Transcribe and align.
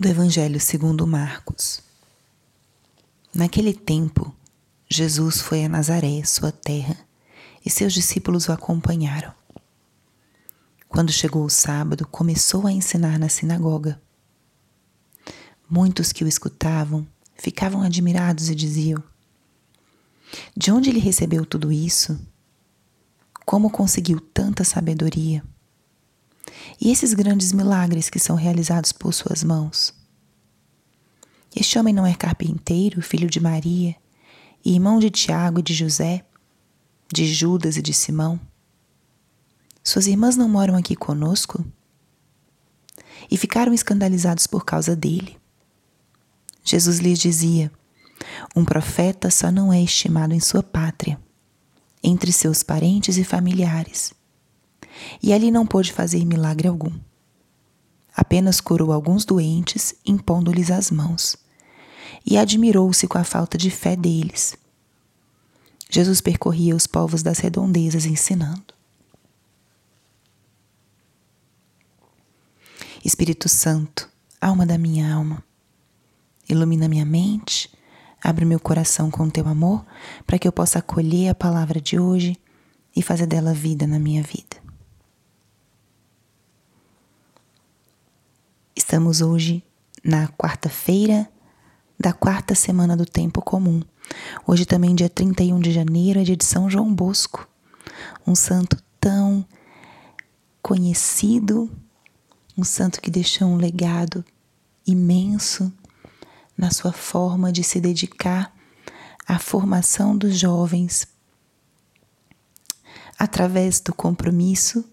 do 0.00 0.08
Evangelho 0.08 0.58
segundo 0.58 1.06
Marcos. 1.06 1.82
Naquele 3.34 3.74
tempo, 3.74 4.34
Jesus 4.88 5.42
foi 5.42 5.62
a 5.62 5.68
Nazaré, 5.68 6.24
sua 6.24 6.50
terra, 6.50 6.96
e 7.62 7.68
seus 7.68 7.92
discípulos 7.92 8.48
o 8.48 8.52
acompanharam. 8.52 9.30
Quando 10.88 11.12
chegou 11.12 11.44
o 11.44 11.50
sábado, 11.50 12.06
começou 12.06 12.66
a 12.66 12.72
ensinar 12.72 13.18
na 13.18 13.28
sinagoga. 13.28 14.00
Muitos 15.68 16.12
que 16.12 16.24
o 16.24 16.28
escutavam 16.28 17.06
ficavam 17.36 17.82
admirados 17.82 18.48
e 18.48 18.54
diziam: 18.54 19.04
De 20.56 20.72
onde 20.72 20.88
ele 20.88 20.98
recebeu 20.98 21.44
tudo 21.44 21.70
isso? 21.70 22.18
Como 23.44 23.68
conseguiu 23.68 24.18
tanta 24.18 24.64
sabedoria? 24.64 25.44
E 26.80 26.90
esses 26.90 27.14
grandes 27.14 27.52
milagres 27.52 28.08
que 28.08 28.18
são 28.18 28.36
realizados 28.36 28.92
por 28.92 29.12
suas 29.12 29.44
mãos? 29.44 29.94
Este 31.54 31.78
homem 31.78 31.92
não 31.92 32.06
é 32.06 32.14
carpinteiro, 32.14 33.02
filho 33.02 33.28
de 33.28 33.40
Maria, 33.40 33.96
e 34.64 34.74
irmão 34.74 34.98
de 34.98 35.10
Tiago 35.10 35.60
e 35.60 35.62
de 35.62 35.74
José, 35.74 36.24
de 37.12 37.26
Judas 37.26 37.76
e 37.76 37.82
de 37.82 37.92
Simão? 37.92 38.40
Suas 39.82 40.06
irmãs 40.06 40.36
não 40.36 40.48
moram 40.48 40.76
aqui 40.76 40.94
conosco? 40.94 41.64
E 43.30 43.36
ficaram 43.36 43.72
escandalizados 43.72 44.46
por 44.46 44.64
causa 44.64 44.94
dele. 44.94 45.38
Jesus 46.62 46.98
lhes 46.98 47.18
dizia: 47.18 47.70
Um 48.54 48.64
profeta 48.64 49.30
só 49.30 49.50
não 49.50 49.72
é 49.72 49.82
estimado 49.82 50.34
em 50.34 50.40
sua 50.40 50.62
pátria, 50.62 51.18
entre 52.02 52.32
seus 52.32 52.62
parentes 52.62 53.16
e 53.16 53.24
familiares 53.24 54.14
e 55.22 55.32
ali 55.32 55.50
não 55.50 55.66
pôde 55.66 55.92
fazer 55.92 56.24
milagre 56.24 56.68
algum. 56.68 56.92
Apenas 58.14 58.60
curou 58.60 58.92
alguns 58.92 59.24
doentes, 59.24 59.94
impondo-lhes 60.04 60.70
as 60.70 60.90
mãos, 60.90 61.36
e 62.26 62.36
admirou-se 62.36 63.06
com 63.06 63.18
a 63.18 63.24
falta 63.24 63.56
de 63.56 63.70
fé 63.70 63.96
deles. 63.96 64.56
Jesus 65.88 66.20
percorria 66.20 66.76
os 66.76 66.86
povos 66.86 67.22
das 67.22 67.38
redondezas 67.38 68.06
ensinando. 68.06 68.74
Espírito 73.04 73.48
Santo, 73.48 74.08
alma 74.40 74.66
da 74.66 74.76
minha 74.76 75.12
alma, 75.12 75.42
ilumina 76.48 76.88
minha 76.88 77.04
mente, 77.04 77.70
abre 78.22 78.44
meu 78.44 78.60
coração 78.60 79.10
com 79.10 79.30
teu 79.30 79.48
amor, 79.48 79.84
para 80.26 80.38
que 80.38 80.46
eu 80.46 80.52
possa 80.52 80.78
acolher 80.78 81.30
a 81.30 81.34
palavra 81.34 81.80
de 81.80 81.98
hoje 81.98 82.36
e 82.94 83.02
fazer 83.02 83.26
dela 83.26 83.54
vida 83.54 83.86
na 83.86 83.98
minha 83.98 84.22
vida. 84.22 84.59
Estamos 88.90 89.20
hoje 89.20 89.62
na 90.02 90.26
quarta-feira 90.26 91.30
da 91.96 92.12
quarta 92.12 92.56
semana 92.56 92.96
do 92.96 93.06
tempo 93.06 93.40
comum. 93.40 93.84
Hoje 94.44 94.66
também 94.66 94.96
dia 94.96 95.08
31 95.08 95.60
de 95.60 95.70
janeiro 95.70 96.18
é 96.18 96.24
dia 96.24 96.36
de 96.36 96.44
São 96.44 96.68
João 96.68 96.92
Bosco, 96.92 97.48
um 98.26 98.34
santo 98.34 98.76
tão 99.00 99.46
conhecido, 100.60 101.70
um 102.58 102.64
santo 102.64 103.00
que 103.00 103.12
deixou 103.12 103.46
um 103.46 103.58
legado 103.58 104.24
imenso 104.84 105.72
na 106.58 106.72
sua 106.72 106.92
forma 106.92 107.52
de 107.52 107.62
se 107.62 107.80
dedicar 107.80 108.52
à 109.24 109.38
formação 109.38 110.18
dos 110.18 110.36
jovens 110.36 111.06
através 113.16 113.78
do 113.78 113.94
compromisso 113.94 114.84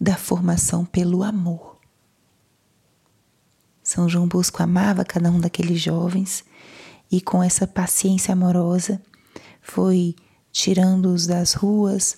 da 0.00 0.16
formação 0.16 0.84
pelo 0.84 1.22
amor. 1.22 1.71
São 3.92 4.08
João 4.08 4.26
Bosco 4.26 4.62
amava 4.62 5.04
cada 5.04 5.30
um 5.30 5.38
daqueles 5.38 5.78
jovens 5.78 6.42
e, 7.10 7.20
com 7.20 7.42
essa 7.42 7.66
paciência 7.66 8.32
amorosa, 8.32 9.02
foi 9.60 10.16
tirando-os 10.50 11.26
das 11.26 11.52
ruas, 11.52 12.16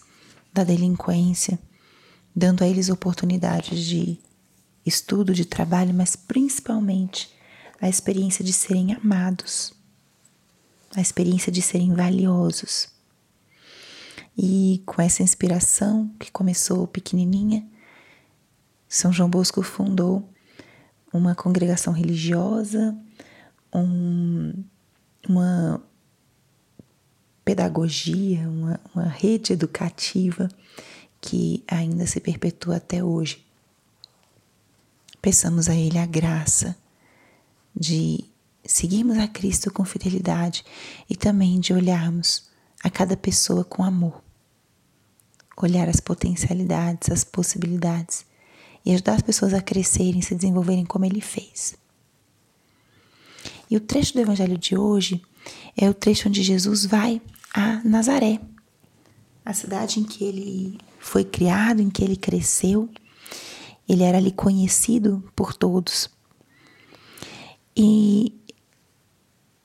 da 0.53 0.63
delinquência, 0.63 1.59
dando 2.35 2.63
a 2.63 2.69
eles 2.69 2.91
oportunidades 2.91 3.85
de 3.85 4.21
estudo, 4.87 5.35
de 5.35 5.45
trabalho, 5.45 5.93
mas 5.93 6.15
principalmente 6.15 7.35
a 7.81 7.89
experiência 7.89 8.45
de 8.45 8.53
serem 8.53 8.93
amados, 8.93 9.75
a 10.95 11.01
experiência 11.01 11.51
de 11.51 11.61
serem 11.61 11.93
valiosos. 11.93 12.89
E 14.39 14.81
com 14.87 15.03
essa 15.03 15.25
inspiração 15.25 16.09
que 16.21 16.31
começou 16.31 16.87
pequenininha, 16.87 17.67
São 18.89 19.13
João 19.13 19.29
Bosco 19.29 19.61
fundou 19.61 20.33
uma 21.15 21.35
congregação 21.35 21.93
religiosa, 21.93 22.97
um, 23.73 24.53
uma 25.29 25.81
pedagogia, 27.45 28.49
uma, 28.49 28.81
uma 28.93 29.05
rede 29.05 29.53
educativa 29.53 30.49
que 31.21 31.63
ainda 31.69 32.05
se 32.07 32.21
perpetua 32.21 32.77
até 32.77 33.03
hoje. 33.03 33.47
Peçamos 35.23 35.69
a 35.69 35.75
Ele 35.75 35.99
a 35.99 36.05
graça 36.05 36.77
de 37.75 38.25
seguirmos 38.65 39.17
a 39.17 39.29
Cristo 39.29 39.73
com 39.73 39.85
fidelidade 39.85 40.65
e 41.09 41.17
também 41.17 41.61
de 41.61 41.73
olharmos 41.73 42.49
a 42.83 42.91
cada 42.91 43.17
pessoa 43.17 43.65
com 43.65 43.85
amor. 43.85 44.21
Olhar 45.57 45.89
as 45.89 46.01
potencialidades, 46.01 47.11
as 47.11 47.23
possibilidades 47.23 48.27
e 48.85 48.93
ajudar 48.93 49.15
as 49.15 49.23
pessoas 49.23 49.55
a 49.55 49.63
crescerem, 49.63 50.21
se 50.21 50.35
desenvolverem 50.35 50.85
como 50.85 51.05
ele 51.05 51.21
fez. 51.21 51.77
E 53.71 53.77
o 53.77 53.81
trecho 53.81 54.13
do 54.15 54.21
evangelho 54.21 54.59
de 54.59 54.77
hoje 54.77 55.23
é 55.77 55.89
o 55.89 55.95
trecho 55.95 56.29
onde 56.29 56.43
Jesus 56.43 56.85
vai 56.85 57.21
a 57.53 57.83
Nazaré, 57.85 58.41
a 59.45 59.53
cidade 59.53 60.01
em 60.01 60.05
que 60.05 60.25
ele 60.25 60.79
foi 60.99 61.25
criado, 61.25 61.81
em 61.81 61.91
que 61.91 62.03
ele 62.03 62.17
cresceu. 62.17 62.89
Ele 63.89 64.03
era 64.03 64.19
ali 64.19 64.33
conhecido 64.33 65.23
por 65.37 65.55
todos. 65.55 66.09
E 67.77 68.35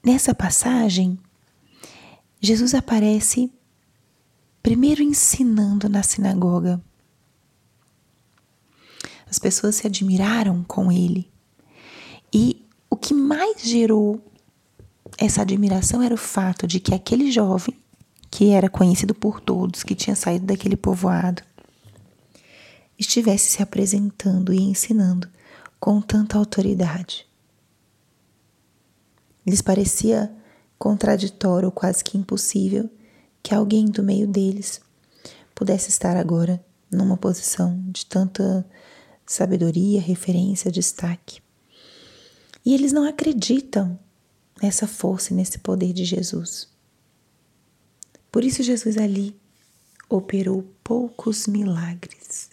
nessa 0.04 0.34
passagem, 0.34 1.18
Jesus 2.42 2.74
aparece 2.74 3.52
primeiro 4.62 5.02
ensinando 5.02 5.88
na 5.88 6.04
sinagoga 6.04 6.82
as 9.30 9.38
pessoas 9.38 9.76
se 9.76 9.88
admiraram 9.88 10.64
com 10.64 10.92
ele. 10.92 11.30
E 12.34 12.66
o 12.90 12.96
que 12.96 13.14
mais 13.14 13.62
gerou 13.62 14.22
essa 15.18 15.42
admiração 15.42 16.02
era 16.02 16.14
o 16.14 16.18
fato 16.18 16.66
de 16.66 16.80
que 16.80 16.94
aquele 16.94 17.32
jovem, 17.32 17.78
que 18.32 18.50
era 18.52 18.70
conhecido 18.70 19.14
por 19.14 19.40
todos, 19.40 19.84
que 19.84 19.96
tinha 19.96 20.16
saído 20.16 20.46
daquele 20.46 20.78
povoado, 20.78 21.42
estivesse 22.98 23.50
se 23.50 23.62
apresentando 23.64 24.54
e 24.54 24.62
ensinando 24.62 25.30
com 25.80 26.02
tanta 26.02 26.38
autoridade. 26.38 27.26
Lhes 29.46 29.62
parecia 29.62 30.32
contraditório, 30.78 31.72
quase 31.72 32.04
que 32.04 32.18
impossível, 32.18 32.90
que 33.42 33.54
alguém 33.54 33.86
do 33.86 34.04
meio 34.04 34.28
deles 34.28 34.82
pudesse 35.56 35.90
estar 35.90 36.16
agora 36.16 36.64
numa 36.92 37.18
posição 37.18 37.82
de 37.88 38.06
tanta 38.06 38.66
sabedoria, 39.30 40.02
referência, 40.02 40.72
destaque. 40.72 41.40
E 42.66 42.74
eles 42.74 42.92
não 42.92 43.08
acreditam 43.08 43.98
nessa 44.60 44.88
força 44.88 45.32
e 45.32 45.36
nesse 45.36 45.60
poder 45.60 45.94
de 45.94 46.04
Jesus. 46.04 46.68
Por 48.32 48.44
isso, 48.44 48.64
Jesus 48.64 48.98
ali 48.98 49.40
operou 50.10 50.64
poucos 50.84 51.46
milagres. 51.46 52.50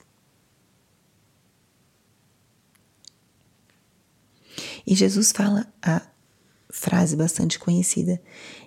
E 4.86 4.94
Jesus 4.94 5.32
fala 5.32 5.66
a 5.80 6.02
frase 6.68 7.16
bastante 7.16 7.58
conhecida: 7.58 8.22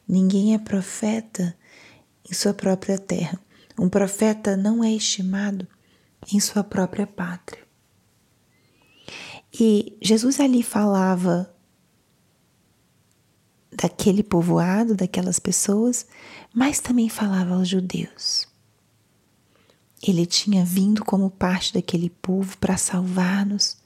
Ninguém 0.07 0.55
é 0.55 0.57
profeta 0.57 1.55
em 2.27 2.33
sua 2.33 2.55
própria 2.55 2.97
terra. 2.97 3.39
Um 3.77 3.87
profeta 3.87 4.57
não 4.57 4.83
é 4.83 4.91
estimado 4.91 5.67
em 6.33 6.39
sua 6.39 6.63
própria 6.63 7.05
pátria. 7.05 7.68
E 9.53 9.97
Jesus 10.01 10.39
ali 10.39 10.61
falava 10.61 11.53
daquele 13.71 14.23
povoado, 14.23 14.95
daquelas 14.95 15.39
pessoas, 15.39 16.05
mas 16.53 16.79
também 16.79 17.09
falava 17.09 17.55
aos 17.55 17.67
judeus. 17.67 18.47
Ele 20.01 20.25
tinha 20.25 20.63
vindo 20.63 21.03
como 21.03 21.29
parte 21.29 21.73
daquele 21.73 22.09
povo 22.09 22.57
para 22.57 22.77
salvar-nos 22.77 23.77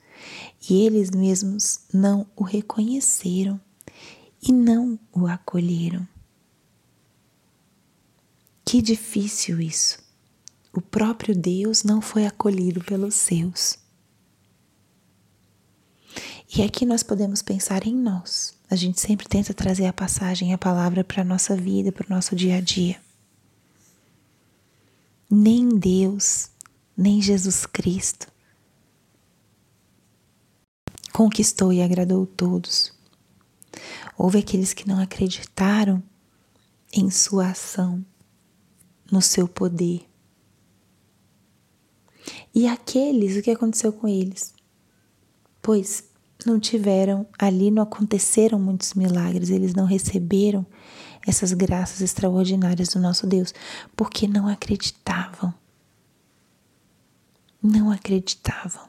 e 0.69 0.85
eles 0.85 1.09
mesmos 1.11 1.79
não 1.93 2.27
o 2.35 2.43
reconheceram 2.43 3.59
e 4.41 4.51
não 4.51 4.99
o 5.11 5.27
acolheram. 5.27 6.07
Que 8.65 8.81
difícil 8.81 9.59
isso! 9.59 9.99
O 10.71 10.81
próprio 10.81 11.35
Deus 11.35 11.83
não 11.83 12.01
foi 12.01 12.25
acolhido 12.25 12.83
pelos 12.83 13.13
seus. 13.13 13.77
E 16.55 16.61
aqui 16.61 16.85
nós 16.85 17.01
podemos 17.01 17.41
pensar 17.41 17.87
em 17.87 17.95
nós. 17.95 18.53
A 18.69 18.75
gente 18.75 18.99
sempre 18.99 19.27
tenta 19.27 19.53
trazer 19.53 19.87
a 19.87 19.93
passagem, 19.93 20.53
a 20.53 20.57
palavra 20.57 21.03
para 21.03 21.21
a 21.21 21.25
nossa 21.25 21.55
vida, 21.55 21.91
para 21.91 22.05
o 22.05 22.09
nosso 22.09 22.35
dia 22.35 22.57
a 22.57 22.61
dia. 22.61 23.01
Nem 25.29 25.69
Deus, 25.69 26.49
nem 26.95 27.21
Jesus 27.21 27.65
Cristo 27.65 28.31
conquistou 31.13 31.71
e 31.71 31.81
agradou 31.81 32.25
todos. 32.25 32.91
Houve 34.17 34.39
aqueles 34.39 34.73
que 34.73 34.87
não 34.87 34.99
acreditaram 34.99 36.03
em 36.91 37.09
sua 37.09 37.51
ação, 37.51 38.03
no 39.11 39.21
seu 39.21 39.47
poder. 39.47 40.09
E 42.53 42.67
aqueles, 42.67 43.37
o 43.37 43.41
que 43.41 43.51
aconteceu 43.51 43.93
com 43.93 44.07
eles? 44.07 44.53
Pois 45.61 46.03
não 46.45 46.59
tiveram, 46.59 47.27
ali 47.37 47.71
não 47.71 47.83
aconteceram 47.83 48.59
muitos 48.59 48.93
milagres, 48.93 49.49
eles 49.49 49.73
não 49.73 49.85
receberam 49.85 50.65
essas 51.25 51.53
graças 51.53 52.01
extraordinárias 52.01 52.89
do 52.89 52.99
nosso 52.99 53.25
Deus, 53.25 53.53
porque 53.95 54.27
não 54.27 54.47
acreditavam. 54.47 55.53
Não 57.61 57.89
acreditavam. 57.91 58.87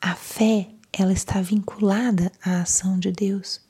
A 0.00 0.14
fé, 0.14 0.68
ela 0.92 1.12
está 1.12 1.40
vinculada 1.40 2.30
à 2.44 2.62
ação 2.62 2.98
de 2.98 3.10
Deus. 3.10 3.60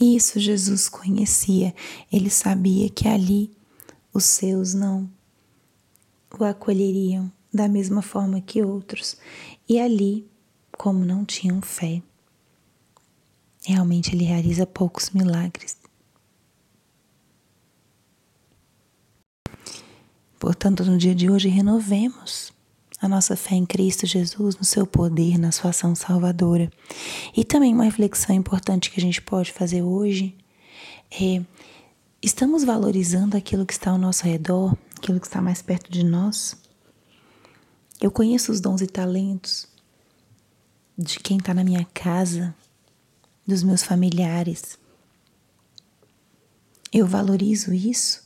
Isso 0.00 0.38
Jesus 0.38 0.88
conhecia. 0.88 1.74
Ele 2.12 2.28
sabia 2.28 2.90
que 2.90 3.08
ali 3.08 3.50
os 4.12 4.24
seus 4.24 4.74
não 4.74 5.10
o 6.42 6.46
acolheriam 6.46 7.30
da 7.52 7.68
mesma 7.68 8.02
forma 8.02 8.40
que 8.40 8.62
outros. 8.62 9.16
E 9.68 9.78
ali, 9.78 10.26
como 10.76 11.04
não 11.04 11.24
tinham 11.24 11.62
fé, 11.62 12.02
realmente 13.64 14.14
ele 14.14 14.24
realiza 14.24 14.66
poucos 14.66 15.10
milagres. 15.10 15.76
Portanto, 20.38 20.84
no 20.84 20.98
dia 20.98 21.14
de 21.14 21.30
hoje, 21.30 21.48
renovemos 21.48 22.52
a 23.00 23.08
nossa 23.08 23.36
fé 23.36 23.54
em 23.54 23.64
Cristo 23.64 24.06
Jesus, 24.06 24.56
no 24.56 24.64
seu 24.64 24.86
poder, 24.86 25.38
na 25.38 25.52
sua 25.52 25.70
ação 25.70 25.94
salvadora. 25.94 26.70
E 27.36 27.44
também 27.44 27.72
uma 27.72 27.84
reflexão 27.84 28.34
importante 28.34 28.90
que 28.90 28.98
a 28.98 29.02
gente 29.02 29.22
pode 29.22 29.52
fazer 29.52 29.82
hoje 29.82 30.36
é: 31.10 31.42
estamos 32.22 32.64
valorizando 32.64 33.36
aquilo 33.36 33.64
que 33.64 33.72
está 33.72 33.90
ao 33.90 33.98
nosso 33.98 34.24
redor, 34.24 34.76
aquilo 35.04 35.20
que 35.20 35.26
está 35.26 35.42
mais 35.42 35.60
perto 35.60 35.92
de 35.92 36.02
nós? 36.02 36.56
Eu 38.00 38.10
conheço 38.10 38.50
os 38.50 38.58
dons 38.58 38.80
e 38.80 38.86
talentos 38.86 39.68
de 40.96 41.18
quem 41.20 41.36
está 41.36 41.52
na 41.52 41.62
minha 41.62 41.84
casa, 41.92 42.54
dos 43.46 43.62
meus 43.62 43.82
familiares. 43.82 44.78
Eu 46.90 47.06
valorizo 47.06 47.74
isso 47.74 48.24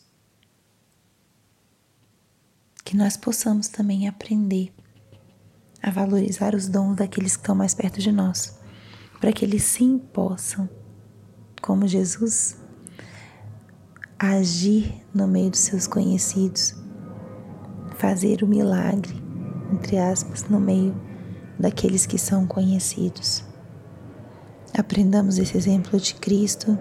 que 2.85 2.97
nós 2.97 3.17
possamos 3.17 3.67
também 3.67 4.07
aprender 4.07 4.73
a 5.83 5.91
valorizar 5.91 6.55
os 6.55 6.69
dons 6.69 6.95
daqueles 6.95 7.35
que 7.35 7.43
estão 7.43 7.57
mais 7.57 7.75
perto 7.75 8.01
de 8.01 8.13
nós, 8.13 8.57
para 9.21 9.33
que 9.33 9.45
eles 9.45 9.65
sim 9.65 9.99
possam, 9.99 10.71
como 11.61 11.89
Jesus, 11.89 12.57
agir 14.19 15.05
no 15.15 15.29
meio 15.29 15.50
dos 15.50 15.61
seus 15.61 15.87
conhecidos, 15.87 16.75
fazer 17.97 18.43
o 18.43 18.47
milagre, 18.47 19.15
entre 19.73 19.99
aspas, 19.99 20.44
no 20.49 20.59
meio 20.59 20.94
daqueles 21.59 22.06
que 22.06 22.19
são 22.19 22.47
conhecidos. 22.47 23.44
Aprendamos 24.76 25.38
esse 25.38 25.56
exemplo 25.56 25.99
de 25.99 26.15
Cristo 26.15 26.79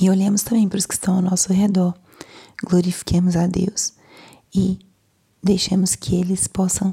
e 0.00 0.10
olhemos 0.10 0.42
também 0.42 0.68
para 0.68 0.78
os 0.78 0.86
que 0.86 0.94
estão 0.94 1.16
ao 1.16 1.22
nosso 1.22 1.52
redor. 1.52 1.94
Glorifiquemos 2.62 3.36
a 3.36 3.46
Deus 3.46 3.94
e 4.54 4.78
Deixemos 5.46 5.94
que 5.94 6.16
eles 6.16 6.48
possam 6.48 6.92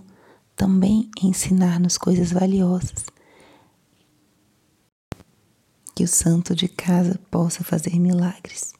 também 0.55 1.09
ensinar-nos 1.23 1.97
coisas 1.97 2.31
valiosas. 2.31 3.03
Que 5.95 6.03
o 6.03 6.07
santo 6.07 6.55
de 6.55 6.67
casa 6.67 7.19
possa 7.31 7.63
fazer 7.63 7.99
milagres. 7.99 8.75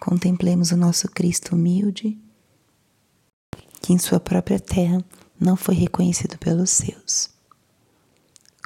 Contemplemos 0.00 0.72
o 0.72 0.76
nosso 0.78 1.06
Cristo 1.08 1.54
humilde, 1.54 2.18
que 3.82 3.92
em 3.92 3.98
sua 3.98 4.18
própria 4.18 4.58
terra 4.58 5.04
não 5.38 5.56
foi 5.56 5.74
reconhecido 5.74 6.38
pelos 6.38 6.70
seus. 6.70 7.28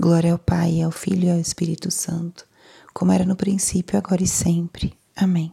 Glória 0.00 0.32
ao 0.32 0.38
Pai, 0.38 0.80
ao 0.80 0.92
Filho 0.92 1.24
e 1.24 1.30
ao 1.32 1.38
Espírito 1.38 1.90
Santo, 1.90 2.46
como 2.94 3.10
era 3.10 3.24
no 3.24 3.34
princípio, 3.34 3.98
agora 3.98 4.22
e 4.22 4.28
sempre. 4.28 4.96
Amém. 5.16 5.52